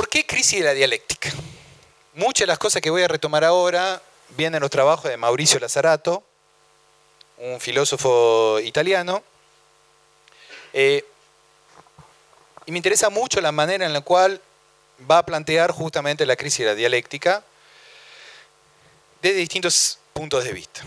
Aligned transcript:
¿Por 0.00 0.08
qué 0.08 0.24
crisis 0.24 0.60
de 0.60 0.64
la 0.64 0.72
dialéctica? 0.72 1.30
Muchas 2.14 2.44
de 2.44 2.46
las 2.46 2.58
cosas 2.58 2.80
que 2.80 2.88
voy 2.88 3.02
a 3.02 3.08
retomar 3.08 3.44
ahora 3.44 4.00
vienen 4.30 4.54
en 4.54 4.62
los 4.62 4.70
trabajos 4.70 5.10
de 5.10 5.18
Mauricio 5.18 5.60
Lazzarato, 5.60 6.24
un 7.36 7.60
filósofo 7.60 8.58
italiano, 8.60 9.22
eh, 10.72 11.04
y 12.64 12.72
me 12.72 12.78
interesa 12.78 13.10
mucho 13.10 13.42
la 13.42 13.52
manera 13.52 13.84
en 13.84 13.92
la 13.92 14.00
cual 14.00 14.40
va 15.08 15.18
a 15.18 15.26
plantear 15.26 15.70
justamente 15.70 16.24
la 16.24 16.34
crisis 16.34 16.60
de 16.60 16.64
la 16.64 16.74
dialéctica 16.74 17.44
desde 19.20 19.36
distintos 19.36 19.98
puntos 20.14 20.44
de 20.44 20.54
vista. 20.54 20.80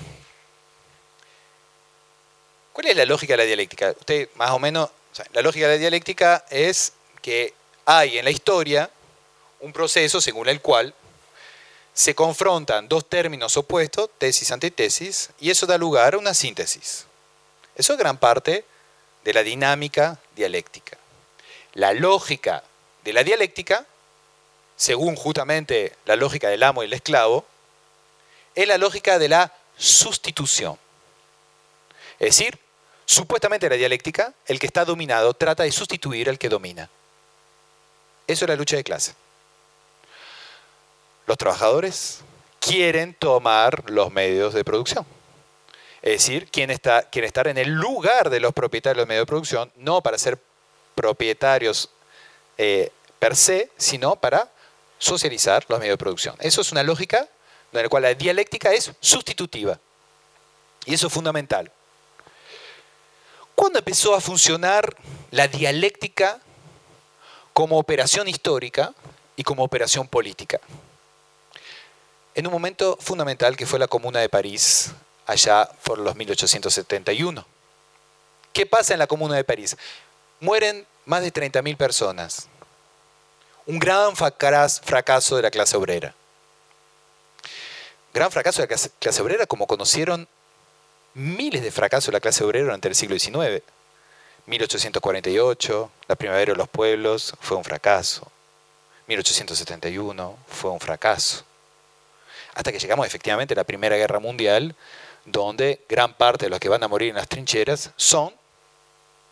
¿Cuál 2.71 2.87
es 2.87 2.97
la 2.97 3.05
lógica 3.05 3.33
de 3.33 3.37
la 3.37 3.43
dialéctica? 3.43 3.91
Usted 3.91 4.29
más 4.37 4.49
o 4.49 4.57
menos, 4.57 4.89
la 5.33 5.43
lógica 5.43 5.67
de 5.67 5.75
la 5.75 5.79
dialéctica 5.79 6.45
es 6.49 6.93
que 7.21 7.53
hay 7.85 8.17
en 8.17 8.25
la 8.25 8.31
historia 8.31 8.89
un 9.63 9.71
proceso 9.71 10.19
según 10.19 10.49
el 10.49 10.59
cual 10.59 10.93
se 11.93 12.13
confrontan 12.13 12.89
dos 12.89 13.07
términos 13.07 13.55
opuestos, 13.55 14.09
tesis, 14.17 14.51
antitesis, 14.51 15.29
y 15.39 15.51
eso 15.51 15.65
da 15.65 15.77
lugar 15.77 16.15
a 16.15 16.17
una 16.17 16.33
síntesis. 16.33 17.05
Eso 17.75 17.93
es 17.93 17.99
gran 17.99 18.17
parte 18.17 18.65
de 19.23 19.33
la 19.33 19.41
dinámica 19.41 20.19
dialéctica. 20.35 20.97
La 21.75 21.93
lógica 21.93 22.61
de 23.05 23.13
la 23.13 23.23
dialéctica, 23.23 23.85
según 24.75 25.15
justamente 25.15 25.95
la 26.05 26.17
lógica 26.17 26.49
del 26.49 26.63
amo 26.63 26.83
y 26.83 26.87
el 26.87 26.93
esclavo, 26.93 27.45
es 28.55 28.67
la 28.67 28.77
lógica 28.77 29.17
de 29.17 29.29
la 29.29 29.53
sustitución. 29.77 30.77
Es 32.19 32.35
decir, 32.35 32.59
supuestamente 33.05 33.69
la 33.69 33.77
dialéctica, 33.77 34.33
el 34.45 34.59
que 34.59 34.67
está 34.67 34.83
dominado 34.83 35.33
trata 35.33 35.63
de 35.63 35.71
sustituir 35.71 36.27
al 36.29 36.37
que 36.37 36.49
domina. 36.49 36.89
Eso 38.27 38.43
es 38.43 38.49
la 38.49 38.57
lucha 38.57 38.75
de 38.75 38.83
clase. 38.83 39.22
Los 41.25 41.37
trabajadores 41.37 42.21
quieren 42.59 43.13
tomar 43.13 43.89
los 43.89 44.11
medios 44.11 44.53
de 44.53 44.63
producción. 44.63 45.05
Es 46.01 46.13
decir, 46.13 46.49
quieren 46.49 46.71
estar, 46.71 47.07
estar 47.11 47.47
en 47.47 47.57
el 47.57 47.69
lugar 47.69 48.29
de 48.29 48.39
los 48.39 48.53
propietarios 48.53 48.97
de 48.97 49.01
los 49.01 49.07
medios 49.07 49.21
de 49.23 49.27
producción, 49.27 49.71
no 49.77 50.01
para 50.01 50.17
ser 50.17 50.37
propietarios 50.95 51.89
eh, 52.57 52.91
per 53.19 53.35
se, 53.35 53.69
sino 53.77 54.15
para 54.17 54.49
socializar 54.97 55.65
los 55.69 55.79
medios 55.79 55.93
de 55.93 55.97
producción. 55.97 56.35
Eso 56.39 56.61
es 56.61 56.71
una 56.71 56.83
lógica 56.83 57.27
en 57.71 57.83
la 57.83 57.89
cual 57.89 58.03
la 58.03 58.13
dialéctica 58.13 58.71
es 58.73 58.91
sustitutiva. 58.99 59.79
Y 60.85 60.93
eso 60.93 61.07
es 61.07 61.13
fundamental. 61.13 61.71
¿Cuándo 63.55 63.79
empezó 63.79 64.15
a 64.15 64.21
funcionar 64.21 64.95
la 65.31 65.47
dialéctica 65.47 66.39
como 67.53 67.77
operación 67.77 68.27
histórica 68.27 68.93
y 69.35 69.43
como 69.43 69.63
operación 69.63 70.07
política? 70.07 70.59
En 72.35 72.47
un 72.47 72.53
momento 72.53 72.97
fundamental 72.99 73.55
que 73.55 73.65
fue 73.65 73.79
la 73.79 73.87
Comuna 73.87 74.19
de 74.19 74.29
París, 74.29 74.91
allá 75.25 75.69
por 75.83 75.99
los 75.99 76.15
1871. 76.15 77.45
¿Qué 78.51 78.65
pasa 78.65 78.93
en 78.93 78.99
la 78.99 79.07
Comuna 79.07 79.35
de 79.35 79.43
París? 79.43 79.77
Mueren 80.39 80.85
más 81.05 81.21
de 81.21 81.33
30.000 81.33 81.77
personas. 81.77 82.47
Un 83.65 83.79
gran 83.79 84.15
fracaso 84.15 85.35
de 85.35 85.41
la 85.41 85.51
clase 85.51 85.77
obrera. 85.77 86.13
Gran 88.13 88.31
fracaso 88.31 88.61
de 88.61 88.67
la 88.67 88.77
clase 88.99 89.21
obrera 89.21 89.45
como 89.45 89.65
conocieron 89.65 90.27
miles 91.13 91.63
de 91.63 91.71
fracasos 91.71 92.07
de 92.07 92.13
la 92.13 92.19
clase 92.19 92.43
obrera 92.43 92.65
durante 92.65 92.87
el 92.87 92.95
siglo 92.95 93.17
XIX. 93.17 93.63
1848, 94.45 95.91
la 96.07 96.15
primavera 96.15 96.51
de 96.51 96.57
los 96.57 96.67
pueblos, 96.67 97.33
fue 97.39 97.57
un 97.57 97.63
fracaso. 97.63 98.29
1871 99.07 100.37
fue 100.47 100.71
un 100.71 100.79
fracaso. 100.79 101.45
Hasta 102.53 102.71
que 102.71 102.79
llegamos 102.79 103.05
efectivamente 103.07 103.53
a 103.53 103.57
la 103.57 103.63
Primera 103.63 103.95
Guerra 103.95 104.19
Mundial, 104.19 104.75
donde 105.25 105.81
gran 105.89 106.13
parte 106.13 106.45
de 106.45 106.49
los 106.49 106.59
que 106.59 106.69
van 106.69 106.83
a 106.83 106.87
morir 106.87 107.09
en 107.09 107.15
las 107.15 107.27
trincheras 107.27 107.91
son 107.95 108.33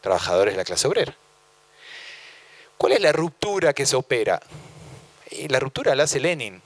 trabajadores 0.02 0.54
de 0.54 0.58
la 0.58 0.66
clase 0.66 0.88
obrera. 0.88 1.16
¿Cuál 2.78 2.94
es 2.94 3.02
la 3.02 3.12
ruptura 3.12 3.74
que 3.74 3.86
se 3.86 3.96
opera? 3.96 4.42
Y 5.30 5.48
la 5.48 5.60
ruptura 5.60 5.96
la 5.96 6.04
hace 6.04 6.20
Lenin, 6.20 6.62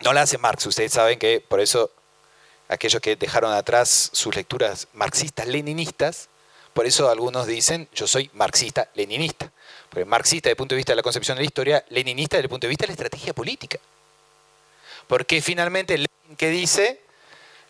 no 0.00 0.12
la 0.12 0.22
hace 0.22 0.38
Marx. 0.38 0.66
Ustedes 0.66 0.92
saben 0.92 1.18
que 1.18 1.40
por 1.46 1.60
eso 1.60 1.90
aquellos 2.68 3.00
que 3.00 3.16
dejaron 3.16 3.52
atrás 3.52 4.10
sus 4.12 4.34
lecturas 4.34 4.88
marxistas-leninistas, 4.92 6.28
por 6.74 6.86
eso 6.86 7.10
algunos 7.10 7.46
dicen 7.46 7.88
yo 7.94 8.06
soy 8.06 8.30
marxista-leninista. 8.34 9.50
Porque 9.88 10.04
marxista 10.04 10.48
desde 10.48 10.52
el 10.52 10.56
punto 10.56 10.74
de 10.74 10.78
vista 10.78 10.92
de 10.92 10.96
la 10.96 11.02
concepción 11.02 11.36
de 11.36 11.42
la 11.42 11.46
historia, 11.46 11.84
leninista 11.88 12.36
desde 12.36 12.46
el 12.46 12.50
punto 12.50 12.66
de 12.66 12.68
vista 12.68 12.84
de 12.84 12.88
la 12.88 12.92
estrategia 12.92 13.32
política. 13.32 13.78
Porque 15.08 15.42
finalmente 15.42 15.96
Lenin 15.96 16.36
que 16.36 16.50
dice 16.50 17.00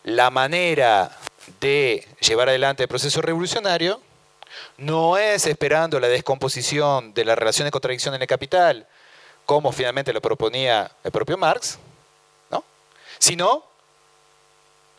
la 0.03 0.29
manera 0.29 1.17
de 1.59 2.07
llevar 2.19 2.49
adelante 2.49 2.83
el 2.83 2.89
proceso 2.89 3.21
revolucionario 3.21 4.01
no 4.77 5.17
es 5.17 5.45
esperando 5.45 5.99
la 5.99 6.07
descomposición 6.07 7.13
de 7.13 7.25
la 7.25 7.35
relación 7.35 7.65
de 7.65 7.71
contradicción 7.71 8.13
en 8.15 8.21
el 8.21 8.27
capital, 8.27 8.87
como 9.45 9.71
finalmente 9.71 10.13
lo 10.13 10.21
proponía 10.21 10.91
el 11.03 11.11
propio 11.11 11.37
Marx, 11.37 11.77
¿no? 12.51 12.63
sino 13.17 13.63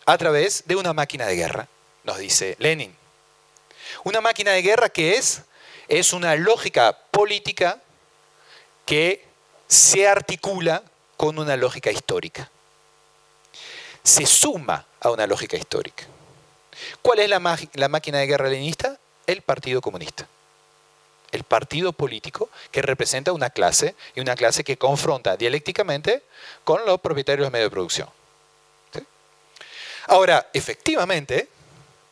a 0.06 0.18
través 0.18 0.64
de 0.66 0.76
una 0.76 0.92
máquina 0.92 1.26
de 1.26 1.36
guerra, 1.36 1.68
nos 2.04 2.18
dice 2.18 2.56
Lenin. 2.58 2.94
Una 4.04 4.20
máquina 4.20 4.52
de 4.52 4.62
guerra 4.62 4.88
que 4.88 5.16
es, 5.16 5.42
es 5.88 6.12
una 6.12 6.34
lógica 6.36 6.96
política 7.10 7.80
que 8.86 9.24
se 9.68 10.08
articula 10.08 10.82
con 11.20 11.38
una 11.38 11.54
lógica 11.54 11.90
histórica. 11.90 12.50
Se 14.02 14.24
suma 14.24 14.86
a 15.00 15.10
una 15.10 15.26
lógica 15.26 15.54
histórica. 15.54 16.04
¿Cuál 17.02 17.18
es 17.18 17.28
la, 17.28 17.38
máquina 17.38 18.16
de 18.16 18.26
guerra 18.26 18.48
leninista? 18.48 18.98
El 19.26 19.42
Partido 19.42 19.82
Comunista. 19.82 20.26
El 21.30 21.44
partido 21.44 21.92
político 21.92 22.48
que 22.70 22.80
representa 22.80 23.32
una 23.32 23.50
clase 23.50 23.94
y 24.14 24.20
una 24.20 24.34
clase 24.34 24.64
que 24.64 24.78
confronta 24.78 25.36
dialécticamente 25.36 26.22
con 26.64 26.86
los 26.86 26.98
propietarios 27.02 27.48
de 27.48 27.50
medios 27.50 27.66
de 27.66 27.70
producción. 27.70 28.08
Ahora, 30.06 30.48
efectivamente, 30.54 31.50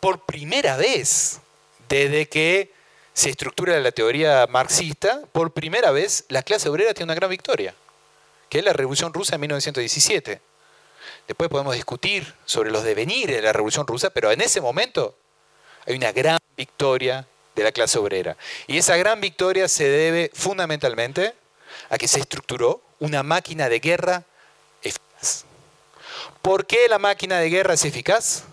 por 0.01 0.27
primera 0.27 0.77
vez 0.77 1.41
desde 1.89 2.29
que 2.29 2.75
se 3.15 3.31
estructura 3.31 3.81
la 3.81 3.91
teoría 3.91 4.47
marxista, 4.51 5.23
por 5.33 5.53
primera 5.53 5.93
vez 5.93 6.27
la 6.29 6.43
clase 6.43 6.69
obrera 6.69 6.93
tiene 6.93 7.11
una 7.11 7.19
gran 7.19 7.31
victoria, 7.31 7.75
que 8.49 8.59
es 8.59 8.65
la 8.65 8.73
Revolución 8.73 9.13
Rusa 9.13 9.35
en 9.35 9.43
1917. 9.43 10.41
Después 11.27 11.51
podemos 11.51 11.75
discutir 11.75 12.35
sobre 12.45 12.71
los 12.71 12.85
devenires 12.85 13.37
de 13.37 13.43
la 13.43 13.53
Revolución 13.53 13.87
Rusa, 13.87 14.11
pero 14.11 14.31
en 14.33 14.41
ese 14.41 14.61
momento 14.61 15.15
hay 15.87 15.95
una 15.95 16.13
gran 16.13 16.39
victoria 16.57 17.27
de 17.55 17.65
la 17.65 17.73
clase 17.73 17.99
obrera. 17.99 18.37
Y 18.67 18.79
esa 18.79 18.97
gran 18.97 19.21
victoria 19.21 19.69
se 19.69 19.89
debe 19.89 20.31
fundamentalmente 20.33 21.35
a 21.91 21.99
que 21.99 22.09
se 22.09 22.21
estructuró 22.21 22.83
una 22.99 23.23
máquina 23.23 23.69
de 23.69 23.81
guerra 23.81 24.25
eficaz. 24.83 25.45
¿Por 26.43 26.67
qué 26.67 26.89
la 26.89 26.99
máquina 26.99 27.39
de 27.39 27.51
guerra 27.51 27.75
es 27.75 27.85
eficaz? 27.85 28.45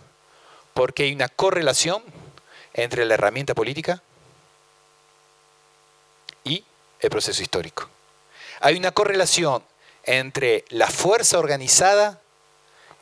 Porque 0.73 1.03
hay 1.03 1.13
una 1.13 1.29
correlación 1.29 2.03
entre 2.73 3.05
la 3.05 3.13
herramienta 3.13 3.53
política 3.53 4.01
y 6.43 6.63
el 6.99 7.09
proceso 7.09 7.41
histórico. 7.41 7.89
Hay 8.59 8.75
una 8.75 8.91
correlación 8.91 9.63
entre 10.05 10.65
la 10.69 10.89
fuerza 10.89 11.39
organizada 11.39 12.21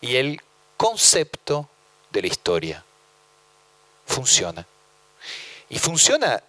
y 0.01 0.15
el 0.15 0.41
concepto 0.77 1.69
de 2.11 2.21
la 2.21 2.27
historia. 2.27 2.83
Funciona. 4.05 4.65
Y 5.69 5.79
funciona 5.79 6.43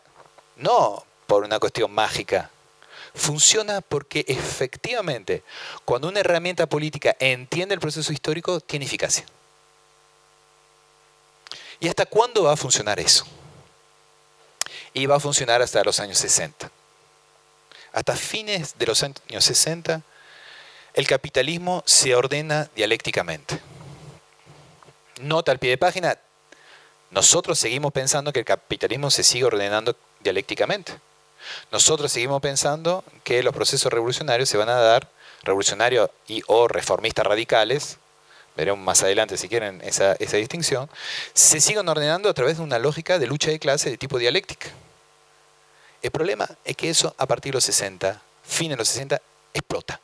no 0.56 1.04
por 1.26 1.44
una 1.44 1.59
cuestión 1.59 1.93
mágica, 1.93 2.50
funciona 3.14 3.81
porque 3.81 4.25
efectivamente 4.29 5.43
cuando 5.84 6.08
una 6.08 6.20
herramienta 6.20 6.67
política 6.67 7.17
entiende 7.19 7.75
el 7.75 7.81
proceso 7.81 8.12
histórico, 8.12 8.61
tiene 8.61 8.84
eficacia. 8.84 9.25
¿Y 11.81 11.88
hasta 11.88 12.06
cuándo 12.06 12.44
va 12.44 12.52
a 12.52 12.56
funcionar 12.56 12.99
eso? 13.00 13.26
Y 14.93 15.06
va 15.06 15.17
a 15.17 15.20
funcionar 15.20 15.61
hasta 15.61 15.82
los 15.84 15.99
años 16.00 16.19
60. 16.19 16.70
Hasta 17.93 18.17
fines 18.17 18.76
de 18.79 18.87
los 18.87 19.02
años 19.02 19.44
60, 19.44 20.02
el 20.94 21.06
capitalismo 21.06 21.82
se 21.87 22.14
ordena 22.14 22.70
dialécticamente. 22.75 23.61
Nota 25.20 25.52
al 25.52 25.58
pie 25.58 25.70
de 25.70 25.79
página, 25.79 26.19
nosotros 27.11 27.58
seguimos 27.58 27.93
pensando 27.93 28.32
que 28.32 28.41
el 28.41 28.44
capitalismo 28.44 29.11
se 29.11 29.23
sigue 29.23 29.44
ordenando 29.44 29.96
dialécticamente. 30.20 30.93
Nosotros 31.70 32.11
seguimos 32.11 32.41
pensando 32.41 33.05
que 33.23 33.43
los 33.43 33.55
procesos 33.55 33.93
revolucionarios 33.93 34.49
se 34.49 34.56
van 34.56 34.69
a 34.69 34.81
dar, 34.81 35.08
revolucionarios 35.43 36.11
y 36.26 36.43
o 36.46 36.69
reformistas 36.69 37.26
radicales, 37.26 37.99
veremos 38.56 38.82
más 38.82 39.02
adelante 39.02 39.37
si 39.37 39.49
quieren 39.49 39.81
esa, 39.82 40.12
esa 40.14 40.37
distinción, 40.38 40.88
se 41.35 41.61
siguen 41.61 41.88
ordenando 41.88 42.29
a 42.29 42.35
través 42.35 42.56
de 42.56 42.62
una 42.62 42.79
lógica 42.79 43.19
de 43.19 43.26
lucha 43.26 43.50
de 43.50 43.58
clase 43.58 43.91
de 43.91 43.99
tipo 43.99 44.19
dialéctica. 44.19 44.69
El 46.02 46.11
problema 46.11 46.49
es 46.64 46.76
que 46.76 46.88
eso 46.88 47.14
a 47.19 47.26
partir 47.26 47.52
de 47.52 47.56
los 47.56 47.64
60 47.64 48.23
fin 48.44 48.70
de 48.70 48.76
los 48.76 48.88
60, 48.88 49.20
explota. 49.52 50.00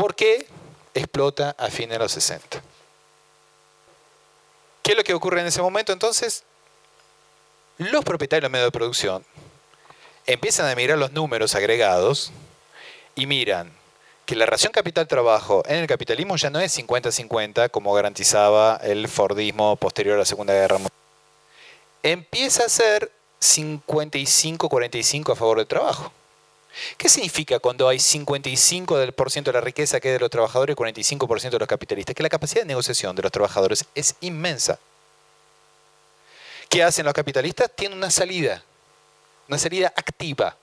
¿Por 0.00 0.14
qué 0.14 0.46
explota 0.94 1.54
a 1.58 1.68
fin 1.68 1.90
de 1.90 1.98
los 1.98 2.12
60? 2.12 2.62
¿Qué 4.82 4.92
es 4.92 4.96
lo 4.96 5.04
que 5.04 5.12
ocurre 5.12 5.42
en 5.42 5.46
ese 5.46 5.60
momento? 5.60 5.92
Entonces, 5.92 6.42
los 7.76 8.02
propietarios 8.02 8.40
de 8.40 8.48
los 8.48 8.50
medios 8.50 8.68
de 8.68 8.78
producción 8.78 9.26
empiezan 10.24 10.70
a 10.70 10.74
mirar 10.74 10.96
los 10.96 11.12
números 11.12 11.54
agregados 11.54 12.32
y 13.14 13.26
miran 13.26 13.70
que 14.24 14.36
la 14.36 14.46
relación 14.46 14.72
capital-trabajo 14.72 15.64
en 15.66 15.76
el 15.76 15.86
capitalismo 15.86 16.36
ya 16.36 16.48
no 16.48 16.60
es 16.60 16.78
50-50 16.78 17.70
como 17.70 17.92
garantizaba 17.92 18.80
el 18.82 19.06
Fordismo 19.06 19.76
posterior 19.76 20.14
a 20.14 20.20
la 20.20 20.24
Segunda 20.24 20.54
Guerra 20.54 20.78
Mundial. 20.78 20.94
Empieza 22.02 22.64
a 22.64 22.70
ser 22.70 23.12
55-45 23.42 25.32
a 25.32 25.36
favor 25.36 25.58
del 25.58 25.66
trabajo. 25.66 26.10
¿Qué 26.96 27.08
significa 27.08 27.58
cuando 27.58 27.88
hay 27.88 27.98
55% 27.98 29.44
de 29.44 29.52
la 29.52 29.60
riqueza 29.60 30.00
que 30.00 30.08
es 30.08 30.14
de 30.14 30.20
los 30.20 30.30
trabajadores 30.30 30.74
y 30.74 30.76
45% 30.76 31.50
de 31.50 31.58
los 31.58 31.68
capitalistas? 31.68 32.14
Que 32.14 32.22
la 32.22 32.28
capacidad 32.28 32.62
de 32.62 32.68
negociación 32.68 33.16
de 33.16 33.22
los 33.22 33.32
trabajadores 33.32 33.84
es 33.94 34.14
inmensa. 34.20 34.78
¿Qué 36.68 36.82
hacen 36.84 37.04
los 37.04 37.14
capitalistas? 37.14 37.70
Tienen 37.74 37.98
una 37.98 38.10
salida, 38.10 38.62
una 39.48 39.58
salida 39.58 39.92
activa 39.96 40.56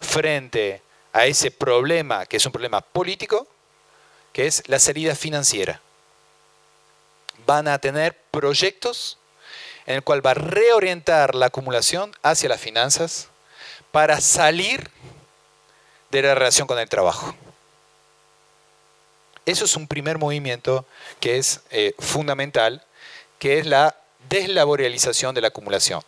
frente 0.00 0.82
a 1.12 1.26
ese 1.26 1.50
problema, 1.50 2.26
que 2.26 2.36
es 2.36 2.46
un 2.46 2.52
problema 2.52 2.80
político, 2.80 3.46
que 4.32 4.46
es 4.46 4.62
la 4.66 4.78
salida 4.78 5.14
financiera. 5.14 5.80
Van 7.46 7.68
a 7.68 7.78
tener 7.78 8.18
proyectos 8.30 9.18
en 9.86 9.96
el 9.96 10.02
cual 10.02 10.24
va 10.24 10.32
a 10.32 10.34
reorientar 10.34 11.34
la 11.34 11.46
acumulación 11.46 12.12
hacia 12.22 12.48
las 12.48 12.60
finanzas 12.60 13.28
para 13.90 14.20
salir 14.20 14.90
de 16.10 16.22
la 16.22 16.34
relación 16.34 16.66
con 16.66 16.78
el 16.78 16.88
trabajo. 16.88 17.34
Eso 19.46 19.64
es 19.64 19.76
un 19.76 19.86
primer 19.86 20.18
movimiento 20.18 20.84
que 21.20 21.38
es 21.38 21.60
eh, 21.70 21.94
fundamental, 21.98 22.84
que 23.38 23.58
es 23.58 23.66
la 23.66 23.96
deslaboralización 24.28 25.34
de 25.34 25.40
la 25.40 25.48
acumulación. 25.48 26.02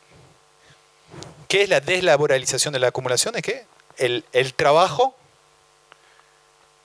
¿Qué 1.49 1.63
es 1.63 1.69
la 1.69 1.81
deslaboralización 1.81 2.73
de 2.75 2.81
la 2.81 2.89
acumulación? 2.89 3.35
Es 3.37 3.43
que 3.43 3.65
el, 3.97 4.25
el 4.33 4.55
trabajo, 4.55 5.17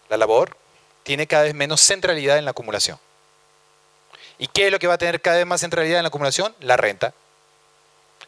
la 0.10 0.18
labor, 0.18 0.56
tiene 1.04 1.28
cada 1.28 1.44
vez 1.44 1.54
menos 1.54 1.82
centralidad 1.82 2.38
en 2.38 2.46
la 2.46 2.52
acumulación. 2.52 2.98
¿Y 4.38 4.48
qué 4.48 4.68
es 4.68 4.72
lo 4.72 4.80
que 4.80 4.88
va 4.88 4.96
a 4.96 4.98
tener 4.98 5.22
cada 5.22 5.38
vez 5.38 5.46
más 5.46 5.62
centralidad 5.62 6.00
en 6.00 6.04
la 6.04 6.08
acumulación? 6.08 6.56
La 6.62 6.78
renta. 6.78 7.14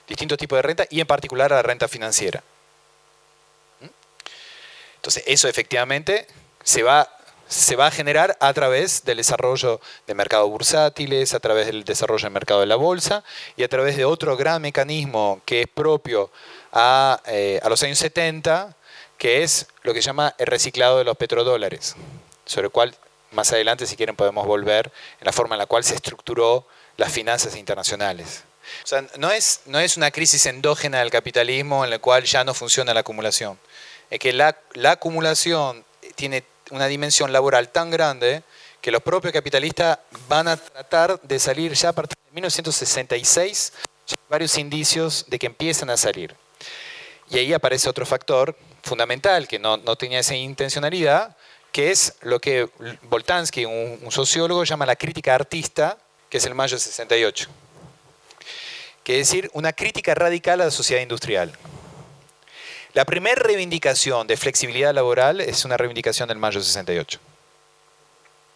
Distintos 0.08 0.38
tipos 0.38 0.58
de 0.58 0.62
renta 0.62 0.86
y 0.90 1.02
en 1.02 1.08
particular 1.08 1.52
la 1.52 1.62
renta 1.62 1.88
financiera. 1.88 2.44
Entonces, 5.08 5.24
eso 5.26 5.48
efectivamente 5.48 6.28
se 6.66 6.84
va, 6.84 7.10
se 7.48 7.78
va 7.78 7.88
a 7.88 7.92
generar 7.92 8.36
a 8.42 8.52
través 8.52 9.06
del 9.06 9.16
desarrollo 9.16 9.80
de 10.06 10.14
mercados 10.14 10.50
bursátiles, 10.50 11.34
a 11.34 11.40
través 11.40 11.68
del 11.68 11.86
desarrollo 11.86 12.24
del 12.24 12.34
mercado 12.34 12.60
de 12.60 12.66
la 12.66 12.76
bolsa 12.76 13.24
y 13.56 13.64
a 13.64 13.70
través 13.70 13.96
de 13.96 14.04
otro 14.04 14.36
gran 14.36 14.62
mecanismo 14.62 15.40
que 15.46 15.62
es 15.62 15.68
propio 15.70 16.30
a, 16.74 17.22
eh, 17.26 17.62
los 17.70 17.82
años 17.84 18.00
70, 18.00 18.76
que 19.18 19.44
es 19.44 19.68
lo 19.84 19.94
que 19.94 20.02
se 20.02 20.08
llama 20.08 20.36
el 20.40 20.48
reciclado 20.48 20.98
de 20.98 21.06
los 21.06 21.16
petrodólares, 21.16 21.96
sobre 22.44 22.66
el 22.66 22.74
cual 22.74 22.94
más 23.32 23.54
adelante, 23.54 23.86
si 23.86 23.96
quieren, 23.96 24.18
podemos 24.18 24.46
volver 24.46 24.92
en 25.22 25.26
la 25.26 25.32
forma 25.32 25.56
en 25.56 25.60
la 25.60 25.68
cual 25.68 25.86
se 25.86 25.96
estructuró 25.96 26.68
las 26.98 27.14
finanzas 27.14 27.56
internacionales. 27.56 28.44
O 28.84 28.88
sea, 28.88 29.06
no 29.18 29.32
es, 29.32 29.62
no 29.68 29.80
es 29.80 29.96
una 29.96 30.12
crisis 30.12 30.46
endógena 30.48 31.00
del 31.00 31.12
capitalismo 31.12 31.86
en 31.86 31.92
la 31.92 32.00
cual 32.00 32.26
ya 32.26 32.44
no 32.44 32.54
funciona 32.54 32.94
la 32.94 33.00
acumulación. 33.00 33.58
Es 34.10 34.20
que 34.20 34.34
la, 34.34 34.58
la 34.74 34.92
acumulación 34.92 35.84
tiene 36.16 36.44
una 36.72 36.88
dimensión 36.88 37.32
laboral 37.32 37.70
tan 37.70 37.92
grande 37.92 38.44
que 38.82 38.92
los 38.92 39.02
propios 39.02 39.34
capitalistas 39.34 40.00
van 40.28 40.48
a 40.48 40.58
tratar 40.58 41.20
de 41.22 41.40
salir 41.40 41.74
ya 41.74 41.90
a 41.90 41.94
partir 41.94 42.18
de 42.18 42.36
1966, 42.36 43.74
varios 44.30 44.58
indicios 44.58 45.26
de 45.28 45.40
que 45.40 45.48
empiezan 45.48 45.90
a 45.90 45.98
salir. 45.98 46.36
Y 47.30 47.38
ahí 47.38 47.54
aparece 47.54 47.90
otro 47.90 48.06
factor 48.06 48.58
fundamental 48.84 49.48
que 49.48 49.60
no, 49.60 49.78
no 49.78 49.96
tenía 49.96 50.20
esa 50.20 50.36
intencionalidad, 50.36 51.36
que 51.72 51.92
es 51.92 52.16
lo 52.22 52.40
que 52.40 52.70
Boltansky, 53.04 53.66
un, 53.66 54.00
sociólogo, 54.10 54.64
llama 54.64 54.86
la 54.86 54.96
crítica 54.96 55.36
artista, 55.36 55.98
que 56.30 56.38
es 56.38 56.46
el 56.46 56.56
mayo 56.56 56.76
de 56.76 56.82
68. 56.82 57.50
Que 59.04 59.20
es 59.20 59.28
decir, 59.28 59.50
una 59.54 59.74
crítica 59.74 60.16
radical 60.16 60.62
a 60.62 60.66
la 60.66 60.72
sociedad 60.72 61.02
industrial. 61.02 61.54
La 62.98 63.06
primera 63.06 63.40
reivindicación 63.40 64.26
de 64.26 64.36
flexibilidad 64.38 64.92
laboral 64.92 65.40
es 65.40 65.66
una 65.66 65.78
reivindicación 65.78 66.28
del 66.30 66.40
mayo 66.40 66.58
de 66.58 66.66
68. 66.66 67.20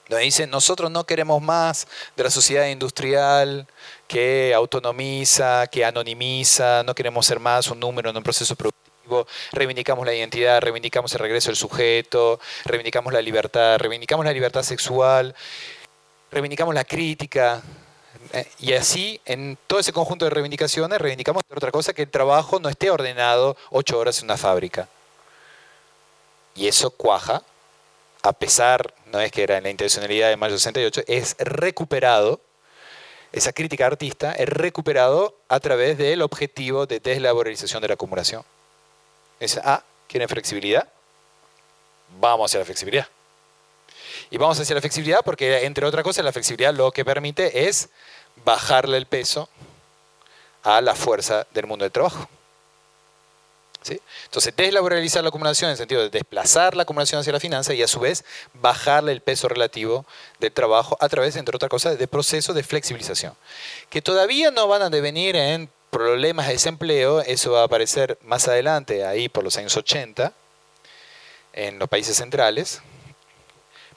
Donde 0.10 0.26
dice, 0.26 0.48
nosotros 0.48 0.90
no 0.90 1.04
queremos 1.04 1.44
más 1.44 1.88
de 2.18 2.24
la 2.24 2.32
sociedad 2.32 2.66
industrial 2.66 3.68
que 4.08 4.52
autonomiza, 4.56 5.68
que 5.68 5.86
anonimiza, 5.86 6.82
no 6.82 6.96
queremos 6.96 7.28
ser 7.28 7.40
más 7.40 7.68
un 7.68 7.80
número 7.80 8.10
en 8.10 8.18
un 8.18 8.24
proceso 8.24 8.56
productivo 8.56 9.28
reivindicamos 9.52 10.08
la 10.08 10.16
identidad, 10.16 10.60
reivindicamos 10.60 11.14
el 11.14 11.20
regreso 11.20 11.50
del 11.50 11.56
sujeto, 11.56 12.40
reivindicamos 12.66 13.14
la 13.14 13.22
libertad, 13.22 13.78
reivindicamos 13.78 14.26
la 14.26 14.34
libertad 14.34 14.64
sexual, 14.64 15.36
reivindicamos 16.32 16.74
la 16.74 16.84
crítica. 16.84 17.62
Eh, 18.34 18.50
y 18.60 18.74
así, 18.74 19.20
en 19.26 19.58
todo 19.68 19.80
ese 19.80 19.94
conjunto 19.94 20.26
de 20.26 20.32
reivindicaciones, 20.32 21.00
reivindicamos 21.00 21.44
otra 21.54 21.72
cosa, 21.72 21.94
que 21.94 22.04
el 22.04 22.10
trabajo 22.10 22.60
no 22.60 22.70
esté 22.70 22.90
ordenado 22.90 23.58
ocho 23.70 24.00
horas 24.00 24.20
en 24.20 24.26
una 24.26 24.38
fábrica. 24.38 24.88
Y 26.56 26.68
eso 26.68 26.92
cuaja, 26.92 27.44
a 28.22 28.34
pesar, 28.34 28.94
no 29.06 29.20
es 29.20 29.32
que 29.32 29.44
era 29.44 29.58
en 29.58 29.64
la 29.64 29.70
intencionalidad 29.70 30.30
de 30.30 30.38
mayo 30.38 30.58
68, 30.58 31.04
es 31.08 31.36
recuperado 31.40 32.40
esa 33.32 33.54
crítica 33.54 33.86
artista 33.86 34.34
es 34.34 34.50
recuperado 34.50 35.38
a 35.48 35.60
través 35.60 35.98
del 35.98 36.22
objetivo 36.22 36.86
de 36.86 37.00
deslaboralización 37.00 37.82
de 37.82 37.88
la 37.88 37.94
acumulación. 37.94 38.44
Es, 39.40 39.58
ah, 39.64 39.84
¿quieren 40.08 40.28
flexibilidad? 40.28 40.88
Vamos 42.20 42.52
hacia 42.52 42.60
la 42.60 42.66
flexibilidad. 42.66 43.08
Y 44.30 44.38
vamos 44.38 44.60
hacia 44.60 44.76
la 44.76 44.82
flexibilidad 44.82 45.22
porque, 45.24 45.66
entre 45.66 45.86
otras 45.86 46.04
cosas, 46.04 46.26
la 46.26 46.34
flexibilidad 46.34 46.74
lo 46.74 46.92
que 46.92 47.06
permite 47.06 47.68
es 47.68 47.90
bajarle 48.44 48.98
el 48.98 49.06
peso 49.06 49.50
a 50.64 50.82
la 50.82 50.96
fuerza 50.96 51.48
del 51.52 51.68
mundo 51.68 51.84
del 51.84 51.92
trabajo. 51.92 52.30
¿Sí? 53.82 54.00
Entonces, 54.26 54.56
deslaboralizar 54.56 55.24
la 55.24 55.30
acumulación 55.30 55.70
en 55.70 55.72
el 55.72 55.78
sentido 55.78 56.04
de 56.04 56.10
desplazar 56.12 56.76
la 56.76 56.84
acumulación 56.84 57.20
hacia 57.20 57.34
la 57.34 57.40
finanza 57.40 57.74
y 57.74 57.82
a 57.82 57.88
su 57.88 58.00
vez 58.00 58.24
bajarle 58.54 59.12
el 59.12 59.22
peso 59.22 59.48
relativo 59.48 60.06
del 60.40 60.52
trabajo 60.52 60.96
a 61.00 61.10
través, 61.10 61.36
entre 61.36 61.56
otras 61.56 61.70
cosas, 61.70 61.98
de 61.98 62.08
procesos 62.08 62.54
de 62.54 62.62
flexibilización, 62.62 63.34
que 63.90 64.04
todavía 64.04 64.52
no 64.52 64.68
van 64.68 64.84
a 64.84 64.90
devenir 64.92 65.36
en 65.36 65.68
problemas 65.90 66.46
de 66.46 66.54
desempleo, 66.54 67.22
eso 67.22 67.54
va 67.54 67.62
a 67.62 67.66
aparecer 67.66 68.20
más 68.22 68.48
adelante, 68.48 69.04
ahí 69.04 69.30
por 69.30 69.44
los 69.44 69.58
años 69.58 69.76
80, 69.76 70.32
en 71.54 71.80
los 71.80 71.90
países 71.90 72.16
centrales, 72.16 72.82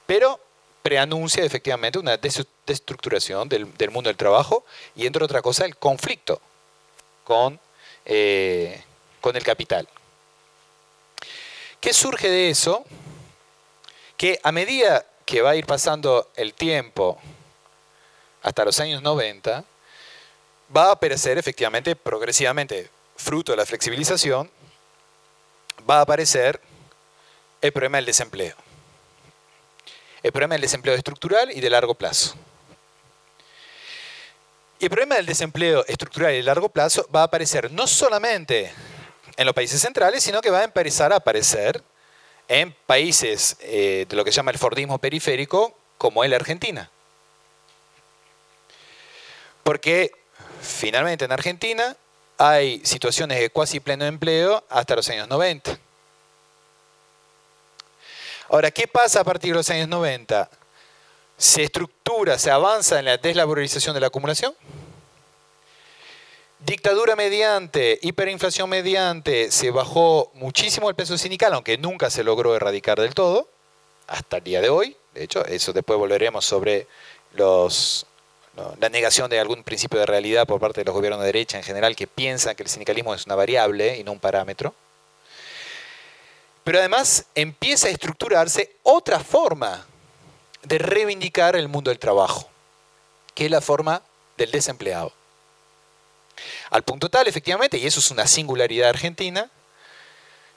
pero 0.07 0.39
preanuncia 0.85 1.43
efectivamente 1.43 1.97
una 1.97 2.15
destructuración 2.15 3.49
del, 3.49 3.65
mundo 3.89 4.07
del 4.07 4.15
trabajo 4.15 4.63
y, 4.95 5.07
entre 5.07 5.25
otra 5.25 5.41
cosa, 5.41 5.65
el 5.65 5.75
conflicto 5.77 6.39
con, 7.23 7.59
eh, 8.05 8.83
con 9.19 9.35
el 9.35 9.43
capital. 9.43 9.89
¿Qué 11.81 11.91
surge 11.91 12.29
de 12.29 12.51
eso? 12.51 12.85
Que 14.15 14.39
a 14.43 14.51
medida 14.51 15.07
que 15.25 15.41
va 15.41 15.49
a 15.49 15.55
ir 15.55 15.65
pasando 15.65 16.29
el 16.35 16.53
tiempo 16.53 17.19
hasta 18.43 18.63
los 18.63 18.79
años 18.79 19.01
90, 19.01 19.65
va 20.75 20.89
a 20.89 20.91
aparecer 20.91 21.39
efectivamente 21.39 21.95
progresivamente, 21.95 22.91
fruto 23.15 23.53
de 23.53 23.57
la 23.57 23.65
flexibilización, 23.65 24.51
va 25.89 25.97
a 25.97 26.01
aparecer 26.01 26.61
el 27.59 27.71
problema 27.71 27.97
del 27.97 28.05
desempleo. 28.05 28.64
El 30.25 30.31
problema 30.31 30.55
del 30.55 30.61
desempleo 30.61 30.95
estructural 30.95 31.51
y 31.51 31.61
de 31.61 31.69
largo 31.69 31.93
plazo. 31.93 32.33
Y 34.79 34.85
el 34.85 34.89
problema 34.89 35.15
del 35.15 35.25
desempleo 35.25 35.85
estructural 35.85 36.33
y 36.33 36.37
de 36.37 36.43
largo 36.43 36.69
plazo 36.69 37.07
va 37.15 37.21
a 37.21 37.25
aparecer 37.25 37.71
no 37.71 37.85
solamente 37.85 38.73
en 39.37 39.45
los 39.45 39.53
países 39.53 39.79
centrales, 39.79 40.23
sino 40.23 40.41
que 40.41 40.49
va 40.49 40.59
a 40.59 40.63
empezar 40.63 41.13
a 41.13 41.17
aparecer 41.17 41.83
en 42.47 42.75
países 42.85 43.57
eh, 43.61 44.05
de 44.09 44.15
lo 44.15 44.25
que 44.25 44.31
se 44.31 44.37
llama 44.37 44.51
el 44.51 44.57
Fordismo 44.57 44.97
periférico, 44.97 45.77
como 45.97 46.23
es 46.23 46.29
la 46.29 46.37
Argentina. 46.37 46.89
Porque 49.63 50.11
Finalmente, 50.65 51.25
en 51.25 51.31
Argentina 51.31 51.95
hay 52.37 52.81
situaciones 52.83 53.39
de 53.39 53.49
cuasi 53.49 53.79
pleno 53.79 54.05
empleo 54.05 54.63
hasta 54.69 54.95
los 54.95 55.07
años 55.09 55.27
90. 55.27 55.77
Ahora, 58.49 58.69
¿qué 58.71 58.87
pasa 58.87 59.21
a 59.21 59.23
partir 59.23 59.51
de 59.51 59.57
los 59.57 59.69
años 59.69 59.87
90? 59.87 60.49
¿Se 61.37 61.63
estructura, 61.63 62.37
se 62.37 62.51
avanza 62.51 62.99
en 62.99 63.05
la 63.05 63.17
deslaboralización 63.17 63.93
de 63.93 63.99
la 63.99 64.07
acumulación? 64.07 64.55
Dictadura 66.59 67.15
mediante, 67.15 67.99
hiperinflación 68.01 68.69
mediante, 68.69 69.51
se 69.51 69.71
bajó 69.71 70.31
muchísimo 70.35 70.89
el 70.89 70.95
peso 70.95 71.17
sindical, 71.17 71.53
aunque 71.53 71.77
nunca 71.77 72.09
se 72.09 72.23
logró 72.23 72.55
erradicar 72.55 72.99
del 72.99 73.13
todo, 73.13 73.49
hasta 74.07 74.37
el 74.37 74.43
día 74.43 74.61
de 74.61 74.69
hoy. 74.69 74.95
De 75.13 75.23
hecho, 75.23 75.45
eso 75.45 75.73
después 75.73 75.97
volveremos 75.97 76.45
sobre 76.45 76.87
los, 77.33 78.05
la 78.79 78.89
negación 78.89 79.29
de 79.29 79.39
algún 79.39 79.63
principio 79.63 79.99
de 79.99 80.05
realidad 80.05 80.47
por 80.47 80.59
parte 80.59 80.81
de 80.81 80.85
los 80.85 80.95
gobiernos 80.95 81.19
de 81.19 81.27
derecha 81.27 81.57
en 81.57 81.63
general 81.63 81.95
que 81.95 82.07
piensan 82.07 82.55
que 82.55 82.63
el 82.63 82.69
sindicalismo 82.69 83.13
es 83.13 83.25
una 83.25 83.35
variable 83.35 83.97
y 83.97 84.03
no 84.03 84.11
un 84.11 84.19
parámetro. 84.19 84.73
Pero 86.65 86.79
además 86.79 87.27
empieza 87.35 87.87
a 87.87 87.91
estructurarse 87.91 88.75
otra 88.81 89.19
forma 89.19 89.85
de 90.63 90.79
reivindicar 90.79 91.55
el 91.55 91.69
mundo 91.69 91.91
del 91.91 91.99
trabajo, 91.99 92.49
que 93.35 93.45
es 93.45 93.51
la 93.51 93.61
forma 93.61 94.01
del 94.35 94.49
desempleado. 94.49 95.13
Al 96.71 96.81
punto 96.81 97.07
tal, 97.07 97.27
efectivamente, 97.27 97.77
y 97.77 97.85
eso 97.85 97.99
es 97.99 98.09
una 98.09 98.25
singularidad 98.25 98.89
argentina, 98.89 99.51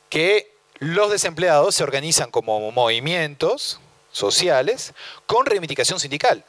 que 0.08 0.50
los 0.78 1.10
desempleados 1.10 1.74
se 1.74 1.82
organizan 1.82 2.30
como 2.30 2.72
movimientos 2.72 3.78
sociales 4.10 4.94
con 5.26 5.44
reivindicación 5.44 6.00
sindical. 6.00 6.42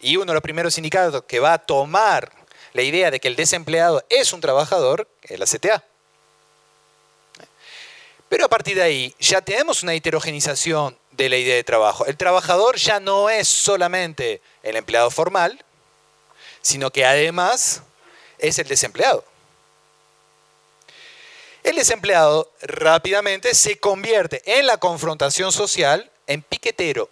Y 0.00 0.18
uno 0.18 0.26
de 0.26 0.34
los 0.34 0.42
primeros 0.42 0.74
sindicatos 0.74 1.24
que 1.24 1.40
va 1.40 1.54
a 1.54 1.58
tomar 1.58 2.30
la 2.72 2.82
idea 2.82 3.10
de 3.10 3.18
que 3.18 3.26
el 3.26 3.34
desempleado 3.34 4.04
es 4.08 4.32
un 4.32 4.40
trabajador 4.40 5.08
es 5.22 5.38
la 5.40 5.46
CTA. 5.46 5.84
Pero 8.34 8.46
a 8.46 8.48
partir 8.48 8.74
de 8.74 8.82
ahí 8.82 9.14
ya 9.20 9.42
tenemos 9.42 9.84
una 9.84 9.94
heterogenización 9.94 10.98
de 11.12 11.28
la 11.28 11.36
idea 11.36 11.54
de 11.54 11.62
trabajo. 11.62 12.04
El 12.06 12.16
trabajador 12.16 12.74
ya 12.74 12.98
no 12.98 13.30
es 13.30 13.46
solamente 13.46 14.42
el 14.64 14.74
empleado 14.74 15.08
formal, 15.12 15.64
sino 16.60 16.90
que 16.90 17.04
además 17.04 17.82
es 18.38 18.58
el 18.58 18.66
desempleado. 18.66 19.24
El 21.62 21.76
desempleado 21.76 22.50
rápidamente 22.60 23.54
se 23.54 23.78
convierte 23.78 24.42
en 24.58 24.66
la 24.66 24.78
confrontación 24.78 25.52
social 25.52 26.10
en 26.26 26.42
piquetero. 26.42 27.08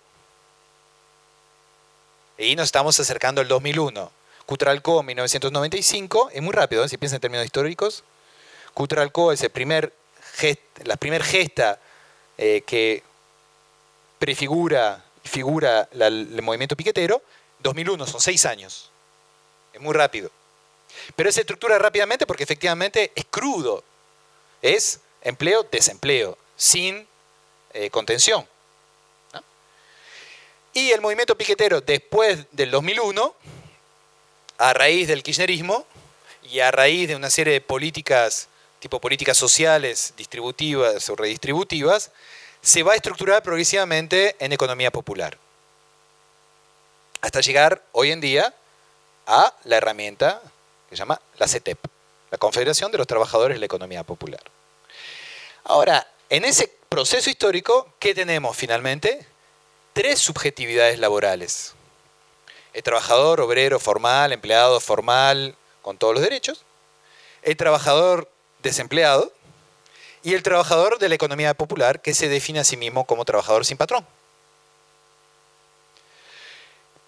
Y 2.37 2.57
nos 2.57 2.65
estamos 2.65 2.99
acercando 2.99 3.41
al 3.41 3.47
2001. 3.47 4.11
Cutralco 4.45 5.05
1995, 5.05 6.31
es 6.33 6.43
muy 6.43 6.53
rápido, 6.53 6.83
¿eh? 6.83 6.89
si 6.89 6.99
piensan 6.99 7.19
en 7.19 7.21
términos 7.21 7.47
históricos. 7.47 8.03
Cutralco 8.75 9.31
es 9.31 9.41
el 9.45 9.51
primer 9.51 10.02
la 10.85 10.97
primera 10.97 11.25
gesta 11.25 11.79
eh, 12.39 12.63
que 12.67 13.03
prefigura 14.19 15.05
figura 15.25 15.89
el 15.93 16.43
movimiento 16.43 16.77
piquetero, 16.77 17.23
2001, 17.61 18.07
son 18.07 18.21
seis 18.21 18.45
años. 18.45 18.91
Es 19.73 19.81
muy 19.81 19.95
rápido. 19.95 20.31
Pero 21.17 21.33
se 21.33 21.41
estructura 21.41 21.79
rápidamente 21.79 22.27
porque 22.27 22.43
efectivamente 22.43 23.13
es 23.15 23.25
crudo. 23.31 23.83
Es 24.61 25.01
empleo, 25.23 25.63
desempleo, 25.71 26.37
sin 26.57 27.07
eh, 27.73 27.91
contención. 27.91 28.47
Y 30.75 30.91
el 30.91 31.01
movimiento 31.01 31.37
piquetero 31.37 31.81
después 31.81 32.47
del 32.53 32.71
2001, 32.71 33.35
a 34.59 34.73
raíz 34.73 35.09
del 35.09 35.23
kirchnerismo 35.23 35.87
y 36.51 36.61
a 36.61 36.71
raíz 36.71 37.09
de 37.09 37.17
una 37.17 37.31
serie 37.31 37.55
de 37.55 37.61
políticas, 37.61 38.49
tipo 38.83 39.01
políticas 39.01 39.39
sociales, 39.39 40.13
distributivas 40.17 41.09
o 41.09 41.15
redistributivas, 41.15 42.11
se 42.61 42.83
va 42.83 42.95
a 42.95 42.97
estructurar 42.97 43.41
progresivamente 43.41 44.35
en 44.41 44.53
economía 44.53 44.91
popular. 44.91 45.39
Hasta 47.21 47.41
llegar 47.41 47.81
hoy 47.93 48.11
en 48.11 48.21
día 48.21 48.53
a 49.25 49.55
la 49.63 49.77
herramienta 49.77 50.43
que 50.91 50.97
se 50.97 51.01
llama 51.01 51.21
la 51.39 51.47
CETEP, 51.47 51.79
la 52.33 52.39
Confederación 52.39 52.91
de 52.91 52.99
los 52.99 53.07
Trabajadores 53.07 53.55
de 53.55 53.61
la 53.61 53.67
Economía 53.67 54.03
Popular. 54.03 54.43
Ahora, 55.63 56.05
en 56.29 56.45
ese 56.45 56.67
proceso 56.89 57.31
histórico, 57.31 57.95
¿qué 58.01 58.17
tenemos 58.17 58.57
finalmente? 58.57 59.29
tres 59.93 60.19
subjetividades 60.19 60.99
laborales. 60.99 61.75
El 62.73 62.83
trabajador 62.83 63.41
obrero 63.41 63.79
formal, 63.79 64.33
empleado 64.33 64.81
formal, 64.81 65.55
con 65.83 65.99
todos 65.99 66.15
los 66.15 66.23
derechos. 66.23 66.65
El 67.43 67.57
trabajador 67.57 68.29
desempleado. 68.63 69.33
Y 70.23 70.35
el 70.35 70.43
trabajador 70.43 70.99
de 70.99 71.09
la 71.09 71.17
economía 71.17 71.55
popular 71.55 72.01
que 72.01 72.15
se 72.15 72.29
define 72.29 72.61
a 72.61 72.65
sí 72.65 72.77
mismo 72.77 73.05
como 73.05 73.25
trabajador 73.25 73.67
sin 73.67 73.77
patrón. 73.77 74.07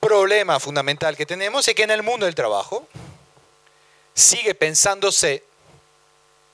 Problema 0.00 0.60
fundamental 0.60 1.16
que 1.16 1.24
tenemos 1.24 1.66
es 1.66 1.74
que 1.74 1.84
en 1.84 1.90
el 1.90 2.02
mundo 2.02 2.26
del 2.26 2.34
trabajo 2.34 2.86
sigue 4.14 4.54
pensándose 4.54 5.44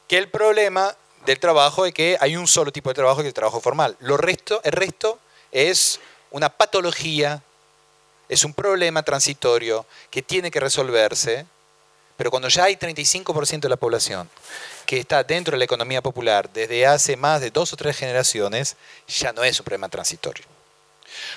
que 0.06 0.18
el 0.18 0.28
problema 0.28 0.94
del 1.26 1.38
trabajo 1.38 1.86
es 1.86 1.94
que 1.94 2.16
hay 2.20 2.36
un 2.36 2.46
solo 2.46 2.72
tipo 2.72 2.90
de 2.90 2.94
trabajo 2.94 3.18
que 3.18 3.22
es 3.22 3.28
el 3.28 3.34
trabajo 3.34 3.60
formal. 3.60 3.96
Lo 4.00 4.16
resto, 4.16 4.60
el 4.64 4.72
resto 4.72 5.18
es 5.52 6.00
una 6.30 6.48
patología, 6.48 7.42
es 8.28 8.44
un 8.44 8.54
problema 8.54 9.02
transitorio 9.02 9.86
que 10.10 10.22
tiene 10.22 10.50
que 10.50 10.60
resolverse, 10.60 11.46
pero 12.16 12.30
cuando 12.30 12.48
ya 12.48 12.64
hay 12.64 12.76
35% 12.76 13.60
de 13.60 13.68
la 13.68 13.76
población 13.76 14.30
que 14.90 14.98
está 14.98 15.22
dentro 15.22 15.52
de 15.52 15.58
la 15.58 15.66
economía 15.66 16.02
popular 16.02 16.52
desde 16.52 16.84
hace 16.84 17.16
más 17.16 17.40
de 17.40 17.52
dos 17.52 17.72
o 17.72 17.76
tres 17.76 17.96
generaciones, 17.96 18.74
ya 19.06 19.32
no 19.32 19.44
es 19.44 19.60
un 19.60 19.64
problema 19.64 19.88
transitorio. 19.88 20.44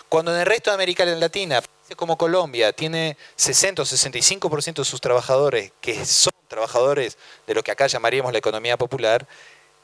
Cuando 0.10 0.33
en 0.33 0.39
el 0.39 0.48
resto 0.48 0.72
de 0.72 0.74
América 0.74 1.05
Latina, 1.05 1.62
como 1.95 2.17
Colombia, 2.17 2.74
tiene 2.74 3.15
60 3.36 3.83
o 3.83 3.86
65% 3.86 4.74
de 4.77 4.86
sus 4.86 5.00
trabajadores 5.00 5.72
que 5.81 6.03
son 6.03 6.33
trabajadores 6.48 7.15
de 7.45 7.53
lo 7.53 7.62
que 7.62 7.69
acá 7.69 7.86
llamaríamos 7.86 8.31
la 8.31 8.39
economía 8.39 8.75
popular, 8.75 9.27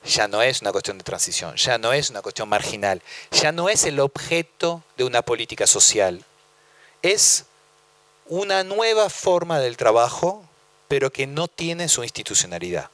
ya 0.04 0.28
no 0.28 0.42
es 0.42 0.64
una 0.64 0.72
cuestión 0.72 0.98
de 0.98 1.04
transición, 1.04 1.56
ya 1.56 1.78
no 1.78 1.94
es 1.94 2.10
una 2.10 2.24
cuestión 2.24 2.50
marginal, 2.50 3.04
ya 3.30 3.52
no 3.52 3.70
es 3.70 3.84
el 3.84 4.00
objeto 4.00 4.82
de 4.98 5.04
una 5.04 5.22
política 5.22 5.68
social. 5.68 6.26
Es 7.04 7.46
una 8.26 8.64
nueva 8.64 9.12
forma 9.12 9.60
del 9.60 9.78
trabajo, 9.78 10.44
pero 10.88 11.12
que 11.12 11.28
no 11.28 11.48
tiene 11.48 11.88
su 11.88 12.02
institucionalidad. 12.02 12.90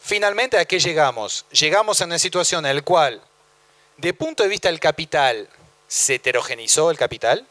Finalmente, 0.00 0.58
¿a 0.58 0.64
qué 0.64 0.78
llegamos? 0.78 1.44
Llegamos 1.50 2.00
a 2.00 2.06
una 2.06 2.18
situación 2.18 2.66
en 2.66 2.76
la 2.76 2.82
cual, 2.82 3.20
de 3.96 4.14
punto 4.14 4.42
de 4.42 4.48
vista 4.48 4.68
del 4.68 4.80
capital, 4.80 5.48
se 5.86 6.16
heterogenizó 6.16 6.90
el 6.90 6.96
capital, 6.96 7.46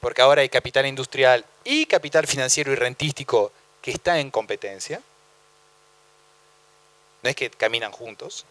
porque 0.00 0.22
ahora 0.22 0.42
hay 0.42 0.48
capital 0.48 0.86
industrial 0.86 1.44
y 1.64 1.86
capital 1.86 2.26
financiero 2.26 2.72
y 2.72 2.76
rentístico 2.76 3.52
que 3.80 3.90
está 3.92 4.18
en 4.18 4.30
competencia 4.30 5.00
no 7.26 7.30
es 7.30 7.34
que 7.34 7.50
caminan 7.50 7.90
juntos. 7.90 8.44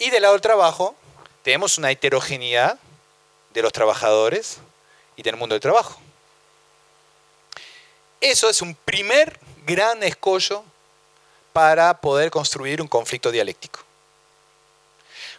Y 0.00 0.10
del 0.10 0.22
lado 0.22 0.34
del 0.34 0.40
trabajo, 0.40 0.96
tenemos 1.44 1.78
una 1.78 1.92
heterogeneidad 1.92 2.80
de 3.54 3.62
los 3.62 3.72
trabajadores 3.72 4.58
y 5.14 5.22
del 5.22 5.36
mundo 5.36 5.54
del 5.54 5.62
trabajo. 5.62 6.00
Eso 8.20 8.50
es 8.50 8.60
un 8.60 8.74
primer 8.74 9.38
gran 9.64 10.02
escollo 10.02 10.64
para 11.52 12.00
poder 12.00 12.30
construir 12.30 12.80
un 12.80 12.88
conflicto 12.88 13.30
dialéctico. 13.30 13.80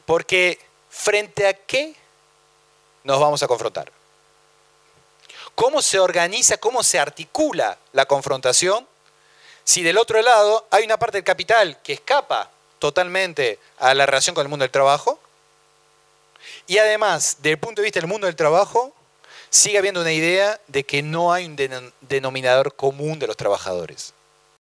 Porque 0.05 0.59
frente 0.89 1.47
a 1.47 1.53
qué 1.53 1.95
nos 3.03 3.19
vamos 3.19 3.41
a 3.43 3.47
confrontar. 3.47 3.91
¿Cómo 5.55 5.81
se 5.81 5.99
organiza, 5.99 6.57
cómo 6.57 6.83
se 6.83 6.99
articula 6.99 7.77
la 7.93 8.05
confrontación 8.05 8.87
si 9.63 9.83
del 9.83 9.97
otro 9.97 10.21
lado 10.21 10.65
hay 10.71 10.83
una 10.83 10.97
parte 10.97 11.17
del 11.17 11.23
capital 11.23 11.79
que 11.83 11.93
escapa 11.93 12.49
totalmente 12.79 13.59
a 13.77 13.93
la 13.93 14.05
relación 14.05 14.33
con 14.33 14.43
el 14.43 14.49
mundo 14.49 14.63
del 14.63 14.71
trabajo, 14.71 15.19
y 16.67 16.79
además, 16.79 17.37
desde 17.37 17.51
el 17.51 17.59
punto 17.59 17.81
de 17.81 17.85
vista 17.85 17.99
del 17.99 18.09
mundo 18.09 18.25
del 18.25 18.35
trabajo, 18.35 18.93
sigue 19.49 19.77
habiendo 19.77 20.01
una 20.01 20.11
idea 20.11 20.59
de 20.67 20.83
que 20.83 21.03
no 21.03 21.31
hay 21.31 21.45
un 21.45 21.55
denominador 22.01 22.75
común 22.75 23.19
de 23.19 23.27
los 23.27 23.37
trabajadores. 23.37 24.13